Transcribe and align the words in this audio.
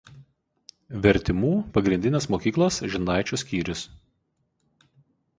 Vertimų 1.01 1.51
pagrindinės 1.75 2.27
mokyklos 2.35 2.79
Žindaičių 2.93 3.39
skyrius. 3.41 3.83